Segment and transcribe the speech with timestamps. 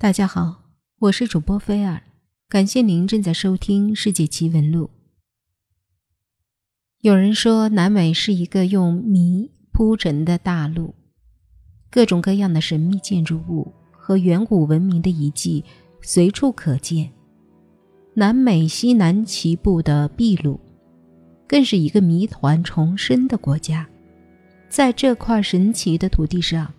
[0.00, 0.62] 大家好，
[1.00, 2.00] 我是主播菲尔，
[2.48, 4.84] 感谢您正在收听《世界奇闻录》。
[7.00, 10.94] 有人说，南美是一个用谜铺成的大陆，
[11.90, 15.64] 各种各样的神秘建筑物和远古文明的遗迹
[16.00, 17.10] 随处可见。
[18.14, 20.60] 南美西南旗部的秘鲁，
[21.48, 23.84] 更是一个谜团重生的国家。
[24.68, 26.72] 在这块神奇的土地上。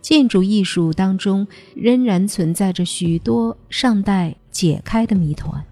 [0.00, 5.62] 建筑艺术当中仍然存在着许多尚待解开的谜团，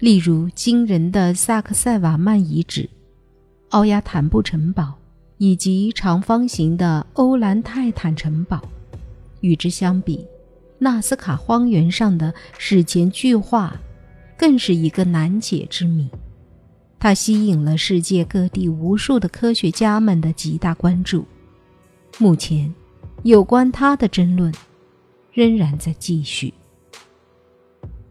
[0.00, 2.90] 例如惊人的萨克塞瓦曼遗址、
[3.70, 4.94] 奥亚坦布城堡
[5.38, 8.60] 以及长方形的欧兰泰坦城堡。
[9.40, 10.26] 与之相比，
[10.78, 13.74] 纳斯卡荒原上的史前巨画
[14.36, 16.08] 更是一个难解之谜，
[16.98, 21.24] 它吸引了世界各地无数的科学家们的极大关注。
[22.18, 22.74] 目前。
[23.26, 24.54] 有关他的争论
[25.32, 26.54] 仍然在继续。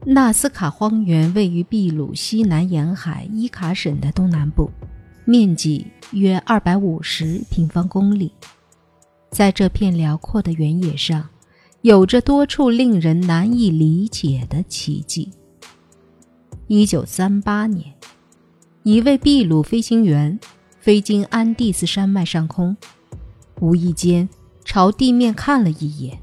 [0.05, 4.69] 纳斯卡荒原位于秘鲁西南沿海伊卡省的东南部，
[5.23, 8.29] 面积约二百五十平方公里。
[9.31, 11.29] 在这片辽阔的原野上，
[11.81, 15.31] 有着多处令人难以理解的奇迹。
[16.67, 17.95] 一九三八年，
[18.83, 20.37] 一位秘鲁飞行员
[20.81, 22.75] 飞经安第斯山脉上空，
[23.61, 24.27] 无意间。
[24.65, 26.19] 朝地面看了一眼，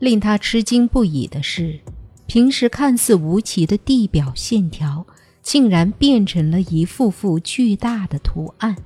[0.00, 1.80] 令他吃惊不已的是，
[2.26, 5.06] 平时看似无奇的地表线条，
[5.40, 8.76] 竟然变成了一幅幅巨大的图案。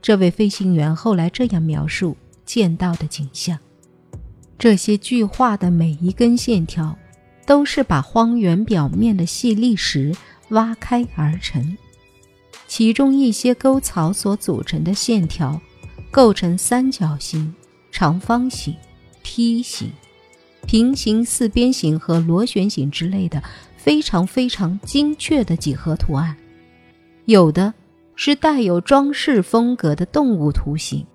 [0.00, 3.58] 这位飞行员后来这样描述见到的景象：
[4.58, 6.96] 这些巨画的每一根线条，
[7.44, 10.14] 都是把荒原表面的细砾石
[10.50, 11.76] 挖开而成，
[12.68, 15.60] 其中一些沟槽所组成的线条，
[16.10, 17.52] 构成三角形。
[17.96, 18.76] 长方形、
[19.22, 19.90] 梯形、
[20.66, 23.42] 平行四边形和螺旋形之类的
[23.78, 26.36] 非常非常精确的几何图案，
[27.24, 27.72] 有的
[28.14, 31.06] 是带有装饰风格的动物图形，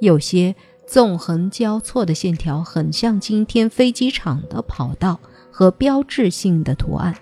[0.00, 0.56] 有些
[0.86, 5.20] 纵横交错的线条很像今天飞机场的跑道
[5.52, 7.14] 和标志性的图案。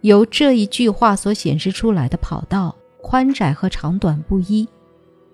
[0.00, 4.66] 由这一句话所显示出来的跑道宽窄和长短不一，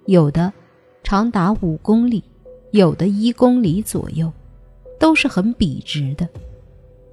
[0.06, 0.52] 有的。
[1.02, 2.22] 长达五公里，
[2.70, 4.30] 有的一公里左右，
[4.98, 6.28] 都是很笔直的，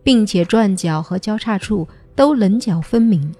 [0.03, 3.33] 并且转角和交叉处都棱角分明。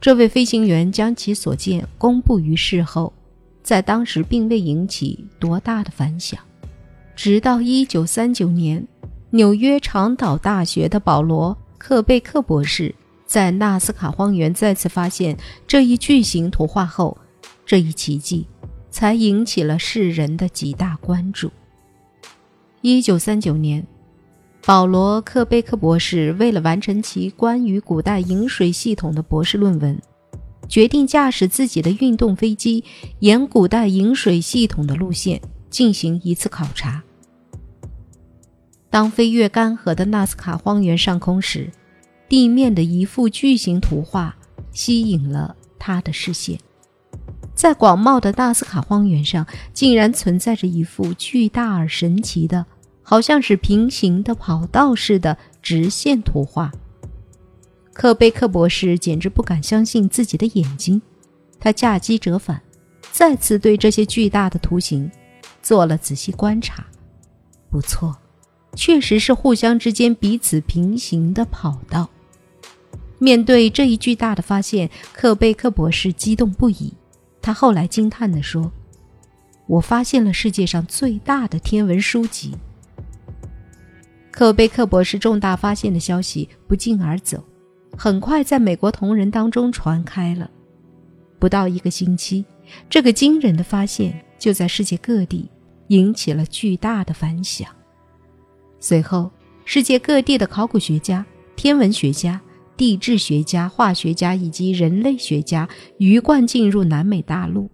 [0.00, 3.12] 这位飞行员将其所见公布于世后，
[3.62, 6.38] 在当时并未引起多大的反响。
[7.14, 8.86] 直到1939年，
[9.30, 12.94] 纽约长岛大学的保罗·克贝克博士
[13.26, 17.16] 在纳斯卡荒原再次发现这一巨型图画后，
[17.64, 18.46] 这一奇迹。
[18.96, 21.50] 才引起了世人的极大关注。
[22.80, 23.86] 一九三九年，
[24.64, 30.00] 保罗·克贝克博士为了完成其关于古代饮水系统的博士论文，
[30.66, 32.82] 决定驾驶自己的运动飞机
[33.18, 37.02] 沿古代饮水系统的路线进行一次考察。
[38.88, 41.70] 当飞越干涸的纳斯卡荒原上空时，
[42.30, 44.34] 地面的一幅巨型图画
[44.72, 46.58] 吸引了他的视线。
[47.56, 52.66] 在广袤的纳斯卡荒原上，竟然存在着一幅巨大而神奇的，
[53.02, 56.70] 好像是平行的跑道似的直线图画。
[57.94, 61.00] 克贝克博士简直不敢相信自己的眼睛，
[61.58, 62.60] 他驾机折返，
[63.10, 65.10] 再次对这些巨大的图形
[65.62, 66.84] 做了仔细观察。
[67.70, 68.14] 不错，
[68.74, 72.10] 确实是互相之间彼此平行的跑道。
[73.18, 76.92] 面对这一巨大的发现，克贝克博士激动不已。
[77.46, 78.72] 他后来惊叹地说
[79.68, 82.56] ：“我发现了世界上最大的天文书籍。”
[84.32, 87.44] 克贝克博士重大发现的消息不胫而走，
[87.96, 90.50] 很快在美国同仁当中传开了。
[91.38, 92.44] 不到一个星期，
[92.90, 95.48] 这个惊人的发现就在世界各地
[95.86, 97.68] 引起了巨大的反响。
[98.80, 99.30] 随后，
[99.64, 101.24] 世界各地的考古学家、
[101.54, 102.40] 天文学家。
[102.76, 105.68] 地质学家、化学家以及人类学家
[105.98, 107.70] 鱼贯进入南美大陆，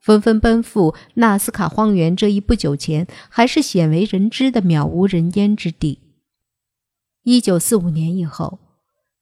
[0.00, 6.00] 纷纷奔赴纳斯卡荒原这一不久前还是鲜为人知的渺无人烟之地。
[7.24, 8.60] 一九四五年以后，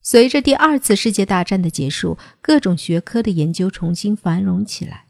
[0.03, 5.07] 随着第二次世界大战的结束，各种学科的研究重新繁荣起来，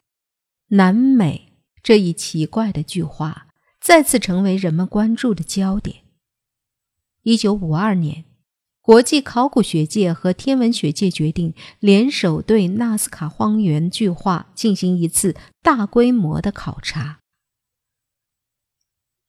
[0.68, 1.52] 南美
[1.82, 3.48] 这一奇怪的巨化
[3.80, 5.96] 再次成为人们关注的焦点。
[7.22, 8.24] 一九五二年。
[8.82, 17.20] 国际考古学界和天文学界决定联手对纳斯卡荒原巨画进行一次大规模的考察。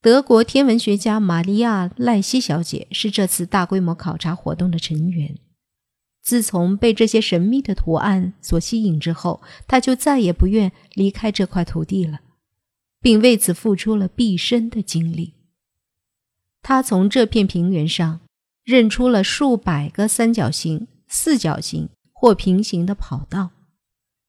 [0.01, 5.37] 德国天文学家玛利亚·赖希小姐是这次大规模考察活动的成员。
[6.23, 12.21] 自从被这些神秘的图案所吸引之后，她就再也不愿离开这块土地了，
[12.99, 15.35] 并为此付出了毕生的精力。
[16.63, 18.21] 她从这片平原上
[18.63, 23.49] 认出了数百个三角形、四角形或平行的跑道，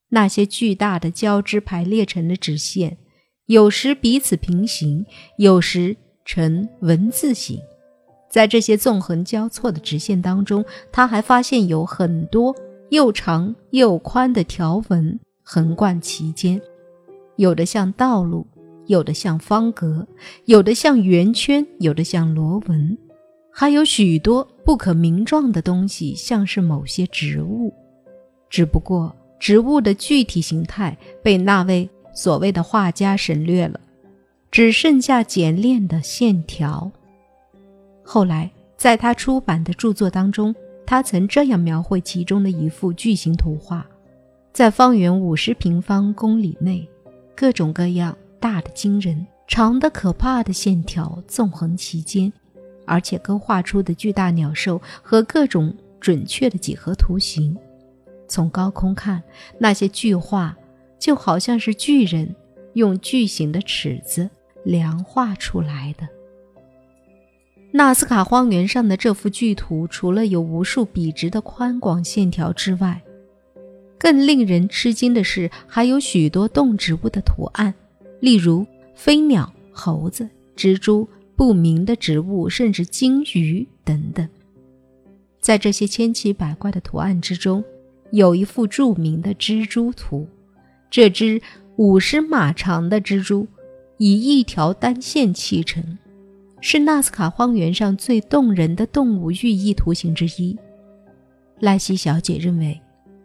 [0.09, 2.97] 那些巨大的交织排列成的直线。
[3.45, 5.05] 有时彼此平行，
[5.37, 5.95] 有时
[6.25, 7.59] 呈文字形。
[8.29, 12.53] 在这些纵横交错的直线当中，他还发现有很多
[12.89, 16.59] 又长又宽的条纹横贯其间，
[17.37, 18.45] 有的像道路，
[18.87, 20.07] 有的像方格，
[20.45, 22.97] 有的像圆圈，有的像螺纹，
[23.57, 27.73] 还有许多不可名状的东西，像是某些植物。
[28.49, 31.89] 只不过，植物的具体形态被那位。
[32.13, 33.77] 所谓的画家省略了，
[34.49, 36.89] 只剩下简练的线条。
[38.03, 40.55] 后来，在他出版的著作当中，
[40.85, 43.85] 他曾这样描绘其中的一幅巨型图画：
[44.53, 46.87] 在方圆五十平方公里内，
[47.35, 52.31] 各种各样大的惊人、长的可怕的线条纵横其间，
[52.85, 57.57] 而且勾画出的巨大鸟兽和各种准确的几何图形。
[58.27, 59.21] 从高空看，
[59.59, 60.55] 那些巨画。
[60.97, 62.33] 就好像是巨人
[62.73, 64.27] 用巨型的尺子
[64.63, 66.07] 量画出来的。
[67.71, 72.99] 纳斯卡荒原上的这幅巨图，除了有无数笔直的宽广线条之外，
[73.99, 77.71] 更令人吃惊的是，还有许多动植物的图案，
[78.19, 78.65] 例如
[78.95, 84.27] 飞鸟、猴子、蜘蛛、不明的植物，甚至鲸鱼等等。
[85.39, 87.63] 在这些千奇百怪的图案之中，
[88.11, 90.27] 有一幅著名的蜘蛛图。
[90.89, 91.41] 这只
[91.75, 93.47] 五十码长的蜘蛛
[93.97, 95.97] 以一条单线砌成，
[96.61, 100.57] 是纳斯卡荒原上最动人的动物寓意图形之一。
[101.59, 102.81] 赖西小姐认为，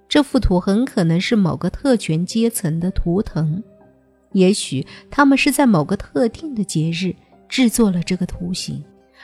[0.09, 3.63] 这幅图很可能是某个特权阶层的图腾，
[4.33, 7.15] 也许他们是在某个特定的节日
[7.51, 8.83] 制作了这个图形，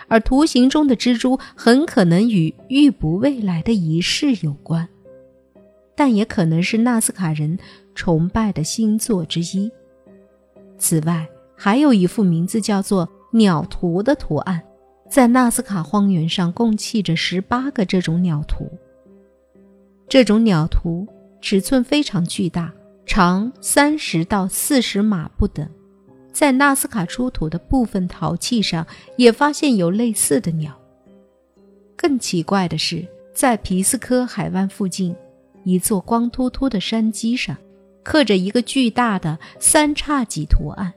[0.08, 4.86] 而图形中的蜘蛛很可能与预卜未来的仪式有关。
[5.94, 7.58] 但也可能是纳斯卡人
[7.94, 9.72] 崇拜的星座之一。
[10.76, 11.26] 此外，
[11.56, 14.62] 还有一幅名字叫做“鸟图”的图案，
[15.08, 18.70] 在纳斯卡荒原上共砌着十八个这种鸟图。
[20.06, 21.06] 这种鸟图
[21.40, 22.70] 尺寸非常巨大，
[23.06, 25.66] 长三十到四十码不等。
[26.36, 28.86] 在纳斯卡出土的部分陶器上
[29.16, 30.78] 也发现有类似的鸟。
[31.96, 35.16] 更奇怪的是，在皮斯科海湾附近。
[35.64, 37.56] 一座光秃秃的山脊上，
[38.02, 40.92] 刻着一个巨大的三叉戟图案。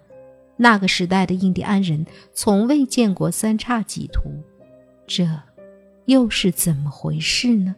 [0.58, 4.30] 那个时代的印第安人从未见过三叉戟图，
[5.08, 5.26] 这
[6.08, 7.74] 又是怎么回事呢？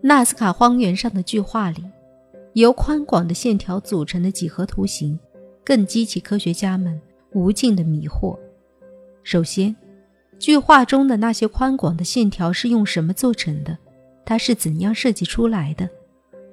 [0.00, 1.84] 纳斯卡荒原上的巨画里，
[2.54, 5.20] 由宽广的线条组成的几何图形，
[5.64, 7.00] 更激起科学家们
[7.32, 8.38] 无尽的迷惑。
[9.22, 9.74] 首先，
[10.38, 13.78] 巨画中的那些宽广的线条是用什么做成的？
[14.26, 15.88] 它是怎样设计出来的？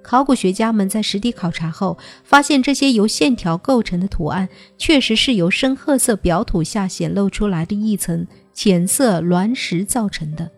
[0.03, 10.49] 考古学家们在实地考察后发现，这些由线条构成的图案确实是由深褐色表土下显露出来的一层浅色卵石造成的，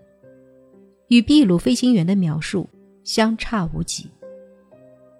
[1.09, 2.69] 与秘鲁飞行员的描述
[3.03, 4.09] 相差无几。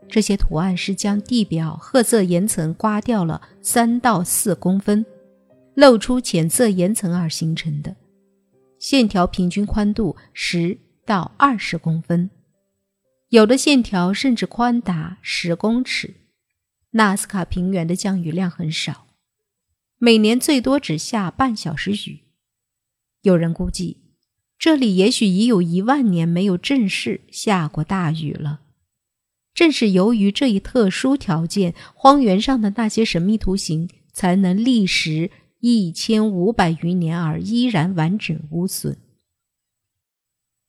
[0.10, 5.06] 这些图案是将地表褐色岩层刮掉了三到四公分，
[5.76, 7.96] 露出浅色岩层而形成的，
[8.80, 10.80] 线条平均宽度十。
[11.06, 12.30] 到二十公分，
[13.28, 16.16] 有的线条甚至宽达十公尺。
[16.92, 19.08] 纳斯卡平原的降雨量很少，
[19.98, 22.22] 每年最多只下半小时雨。
[23.24, 23.98] 有人估计，
[24.58, 28.62] 这里也许已有一万年没有正式下过大雨了。
[29.54, 35.30] 正是由于这一特殊条件，荒原上的那些神秘图形才能历时
[35.60, 38.98] 一千五百余年而依然完整无损。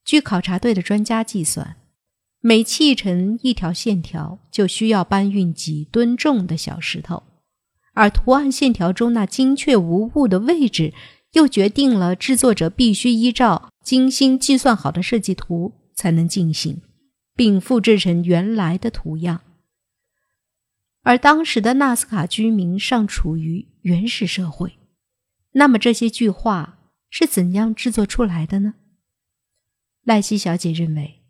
[0.04, 1.76] 据考察队的专家计算，
[2.40, 7.22] 每砌成一条线条就需要搬运几吨重的小石头，
[7.94, 10.92] 而图案线条中那精确无误的位置，
[11.32, 16.82] 又决定了制作者必须依照精心计算好的设计图才能进行，
[17.34, 19.42] 并复制成原来的图样。
[21.02, 24.78] 而当时的纳斯卡居民尚处于原始社会，
[25.52, 26.78] 那么这些巨画
[27.10, 28.74] 是怎样制作出来的呢？
[30.02, 31.22] 赖西小姐认为，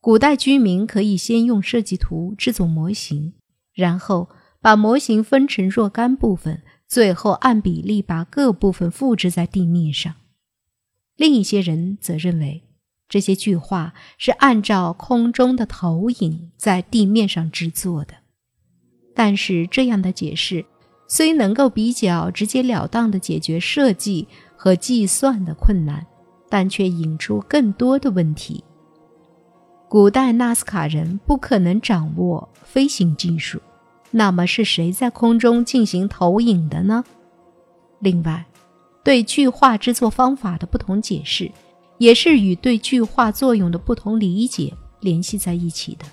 [0.00, 3.34] 古代居民可以先用设计图制作模型，
[3.74, 4.30] 然后
[4.60, 10.14] 把模型分成若干部分，最后按比例把各部分复制在地面上。
[11.16, 12.69] 另一些人则认为，
[13.10, 18.14] 这些巨画是按照空中的投影在地面上制作的。
[19.14, 20.64] 但是，这样的解释
[21.08, 26.06] 虽能够比较直截了当地解决设计和计算的困难，
[26.48, 28.62] 但却引出更多的问题。
[29.88, 33.60] 古代纳斯卡人不可能掌握飞行技术，
[34.12, 37.04] 那么是谁在空中进行投影的呢？
[37.98, 38.46] 另外，
[39.02, 41.50] 对巨画制作方法的不同解释，
[42.00, 46.06] 也是与对巨画作用的不同理解联系在一起的。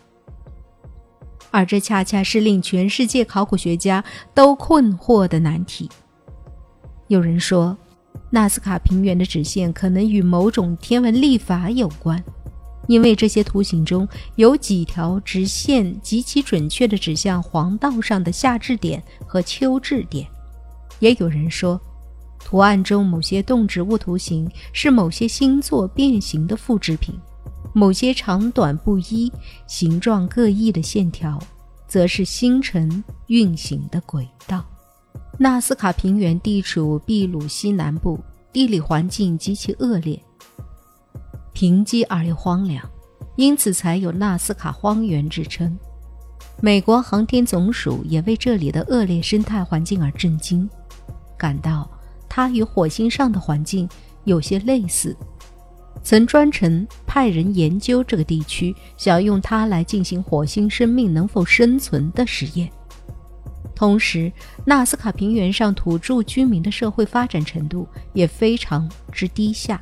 [1.49, 4.03] 而这恰恰是令全世界考古学家
[4.33, 5.89] 都困惑的难题。
[7.07, 7.75] 有人说，
[8.29, 12.21] 纳斯卡平原的直线可能与某种天文历法有关，
[12.87, 20.27] 因为这些图形中有几条直线极其准确地指向黄道上的夏至点和秋至点。
[20.99, 21.79] 也有人说。
[22.47, 27.13] 图案中某些动植物图形是某些星座变形的复制品，
[27.73, 29.29] 某些长短不一、
[29.67, 31.37] 形状各异的线条，
[31.89, 34.63] 则是星辰运行的轨道。
[35.37, 38.17] 纳斯卡平原地处秘鲁西南部，
[38.53, 40.17] 地理环境极其恶劣，
[41.51, 42.81] 贫瘠而又荒凉，
[43.35, 45.77] 因此才有纳斯卡荒原之称。
[46.61, 50.69] 美国航天总署也为这里的恶劣生态环境而震惊，
[51.37, 51.85] 感到。
[52.37, 53.89] 它与火星上的环境
[54.23, 55.17] 有些类似，
[56.03, 62.69] 曾专程派人研究这个地区，想要用它来进行火星生命能否生存的实验。
[63.73, 64.31] 同时，
[64.63, 69.81] 纳斯卡平原上土著居民的社会发展程度也非常之低下，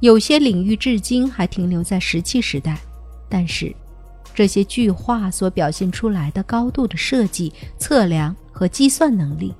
[0.00, 2.78] 有些领域至今还停留在石器时代。
[3.30, 3.74] 但是，
[4.34, 9.54] 这些巨画所表现出来的高度的设计、测量和计算能力。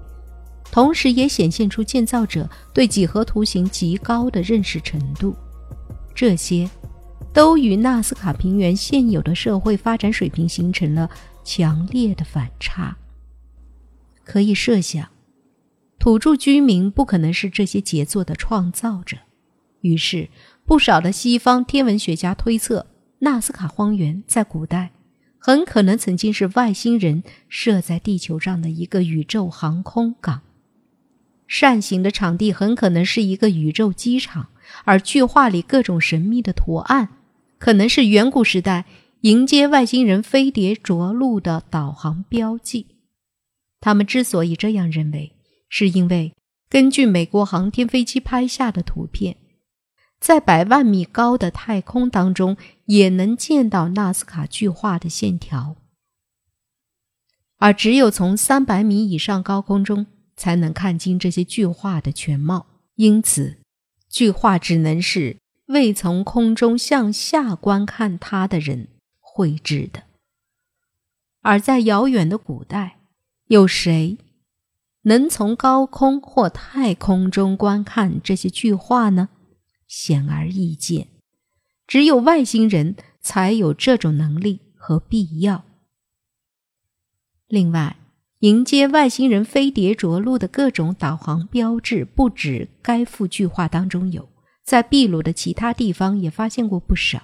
[0.73, 5.37] 同时，也显现出建造者对几何图形极高的认识程度，
[6.15, 6.69] 这些
[7.31, 11.11] 都与纳斯卡平原现有的社会发展水平形成了
[11.45, 12.97] 强烈的反差。
[14.25, 15.11] 可以设想，
[15.99, 19.19] 土著居民不可能是这些杰作的创造者。
[19.83, 20.31] 于是，
[20.65, 22.87] 不少的西方天文学家推测，
[23.19, 24.93] 纳斯卡荒原在古代
[25.39, 30.41] 很可能曾经是外星人设在地球上的一个宇宙航空港。
[31.53, 34.49] 扇形的场地很可能是一个宇宙机场，
[34.87, 37.11] 而巨画里各种神秘的图案，
[37.59, 38.87] 可能是远古时代
[39.21, 42.87] 迎接外星人飞碟着陆的导航标记。
[43.81, 45.37] 他们之所以这样认为，
[45.69, 46.33] 是因为
[46.71, 49.37] 根据美国航天飞机拍下的图片，
[50.19, 52.57] 在百万米高的太空当中
[52.87, 55.77] 也能见到纳斯卡巨画的线条，
[57.59, 60.07] 而只有从三百米以上高空中。
[60.37, 63.59] 才能看清这些巨画的全貌，因此，
[64.09, 68.89] 巨画只能是未从空中向下观看它的人
[69.21, 70.05] 绘制的。
[71.41, 73.01] 而在遥远的古代，
[73.47, 74.19] 有谁
[75.03, 79.29] 能从高空或太空中观看这些巨画呢？
[79.87, 81.09] 显而易见，
[81.87, 85.65] 只有外星人才有这种能力和必要。
[87.47, 87.97] 另外。
[88.43, 94.29] 迎接外星人飞碟着陆的各种导航标志，不止该幅巨画当中有，
[94.65, 97.23] 在秘鲁的其他地方也发现过不少。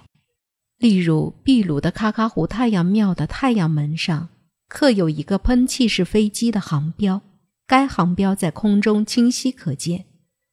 [0.77, 4.29] 例如，秘鲁的卡卡湖太阳庙的太阳门上
[4.69, 7.21] 刻有一个喷气式飞机的航标，
[7.67, 10.05] 该航标在空中清晰可见。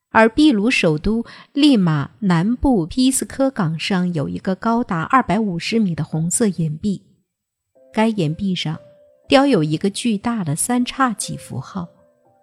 [0.09, 7.03] 而秘鲁首都利马南部皮斯科港上有一个高达二百五十米的红色岩壁，
[7.93, 8.77] 该岩壁上。
[9.27, 11.87] 雕有一个巨大的三叉戟符号，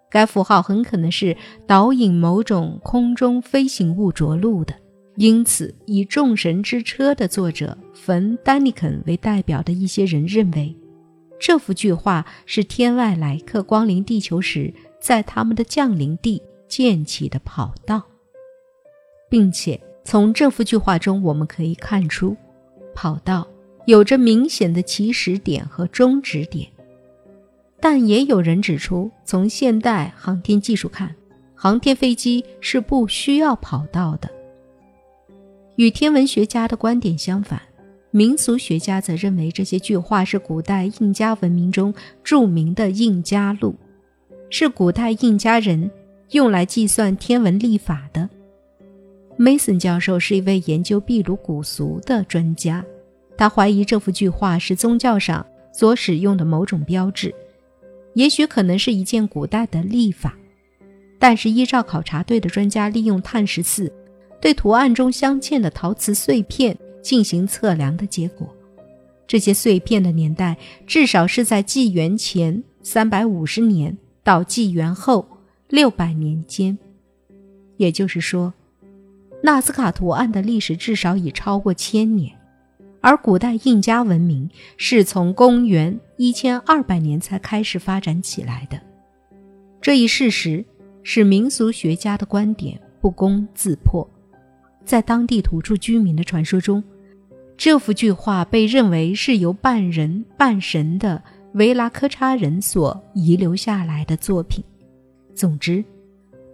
[0.09, 4.75] 该符号很可能是导引某种空中飞行物着陆的。
[5.17, 10.75] 因此，以“众神之车”的作者冯·丹尼肯为代表的一些人认为，
[11.39, 18.03] 这幅巨画是天外来客光临地球时在他们的降临地建起的跑道，
[19.29, 22.35] 并且从这幅巨画中我们可以看出，
[22.93, 23.47] 跑道
[23.85, 26.69] 有着明显的起始点和终止点。
[27.87, 31.15] 但也有人指出，从现代航天技术看，
[31.53, 34.27] 航天飞机是不需要跑道的。
[35.75, 37.61] 与天文学家的观点相反，
[38.09, 43.75] 民俗学家则认为这些巨画是古代印加文明中著名的印加路，
[44.49, 45.91] 是古代印加人
[46.31, 48.27] 用来计算天文历法的。
[49.37, 52.83] Mason 教授是一位研究秘鲁古俗的专家，
[53.37, 57.31] 他怀疑这幅巨画是宗教上所使用的某种标志。
[58.15, 60.35] 也许可能是一件古代的历法。
[61.17, 63.91] 但是，依照考察队的专家利用碳十四
[64.41, 68.53] 对图案中镶嵌的陶瓷碎片进行测量的结果，
[69.25, 75.25] 这些碎片的年代至少是在纪元前三百五十年到纪元后
[75.69, 76.77] 六百年间。
[77.77, 78.53] 也就是说，
[79.41, 82.34] 纳斯卡图案的历史至少已超过千年，
[83.05, 88.81] 而古代印加文明是从公元一千二百年才开始发展起来的。
[89.79, 90.65] 这一事实。
[91.07, 94.09] 使民俗学家的观点不攻自破。
[94.83, 96.83] 在当地土著居民的传说中，
[97.55, 101.21] 这幅巨画被认为是由半人半神的
[101.53, 104.63] 维拉科查人所遗留下来的作品。
[105.35, 105.85] 总之，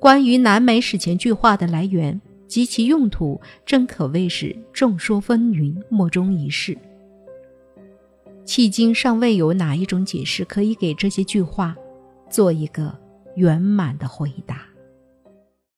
[0.02, 2.20] 关于南美史前巨画的来源
[2.52, 6.78] 及其用途，真可谓是众说纷纭，莫衷一是。
[8.46, 11.76] 迄今尚未有哪一种解释可以给这些句话
[12.30, 13.00] 做一个。
[13.36, 14.71] 圆满的回答。